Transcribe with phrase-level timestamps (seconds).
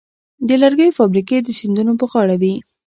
[0.47, 2.53] د لرګیو فابریکې د سیندونو په غاړه وې.